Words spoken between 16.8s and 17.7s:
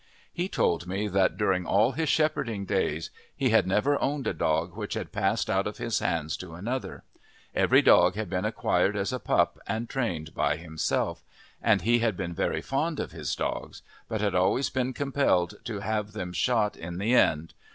the end.